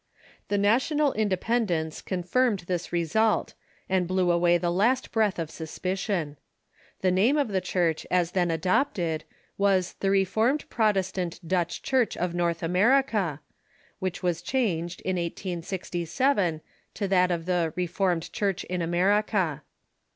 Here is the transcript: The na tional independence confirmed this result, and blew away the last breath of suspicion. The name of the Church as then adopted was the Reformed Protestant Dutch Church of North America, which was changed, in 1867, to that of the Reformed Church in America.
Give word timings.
The 0.47 0.57
na 0.57 0.77
tional 0.79 1.15
independence 1.15 2.01
confirmed 2.01 2.61
this 2.61 2.91
result, 2.91 3.53
and 3.87 4.07
blew 4.07 4.31
away 4.31 4.57
the 4.57 4.71
last 4.71 5.11
breath 5.11 5.37
of 5.37 5.51
suspicion. 5.51 6.37
The 7.01 7.11
name 7.11 7.37
of 7.37 7.49
the 7.49 7.61
Church 7.61 8.07
as 8.09 8.31
then 8.31 8.49
adopted 8.49 9.25
was 9.59 9.93
the 9.99 10.09
Reformed 10.09 10.67
Protestant 10.71 11.39
Dutch 11.47 11.83
Church 11.83 12.17
of 12.17 12.33
North 12.33 12.63
America, 12.63 13.41
which 13.99 14.23
was 14.23 14.41
changed, 14.41 15.01
in 15.01 15.17
1867, 15.17 16.61
to 16.95 17.07
that 17.07 17.29
of 17.29 17.45
the 17.45 17.71
Reformed 17.75 18.33
Church 18.33 18.63
in 18.63 18.81
America. 18.81 19.61